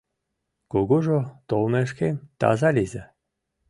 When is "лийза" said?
2.75-3.03